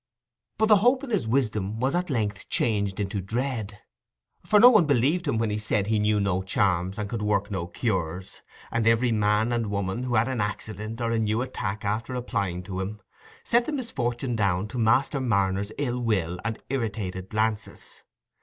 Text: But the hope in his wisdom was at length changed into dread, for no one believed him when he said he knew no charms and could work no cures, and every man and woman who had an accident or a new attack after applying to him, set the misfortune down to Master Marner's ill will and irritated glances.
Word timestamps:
But 0.57 0.65
the 0.65 0.77
hope 0.77 1.03
in 1.03 1.11
his 1.11 1.27
wisdom 1.27 1.79
was 1.79 1.93
at 1.93 2.09
length 2.09 2.49
changed 2.49 2.99
into 2.99 3.21
dread, 3.21 3.81
for 4.43 4.59
no 4.59 4.71
one 4.71 4.87
believed 4.87 5.27
him 5.27 5.37
when 5.37 5.51
he 5.51 5.59
said 5.59 5.85
he 5.85 5.99
knew 5.99 6.19
no 6.19 6.41
charms 6.41 6.97
and 6.97 7.07
could 7.07 7.21
work 7.21 7.51
no 7.51 7.67
cures, 7.67 8.41
and 8.71 8.87
every 8.87 9.11
man 9.11 9.51
and 9.51 9.67
woman 9.69 10.01
who 10.01 10.15
had 10.15 10.27
an 10.27 10.41
accident 10.41 11.01
or 11.01 11.11
a 11.11 11.19
new 11.19 11.43
attack 11.43 11.85
after 11.85 12.15
applying 12.15 12.63
to 12.63 12.79
him, 12.79 12.99
set 13.43 13.65
the 13.65 13.71
misfortune 13.71 14.35
down 14.35 14.67
to 14.69 14.79
Master 14.79 15.19
Marner's 15.21 15.71
ill 15.77 15.99
will 15.99 16.39
and 16.43 16.57
irritated 16.69 17.29
glances. 17.29 18.03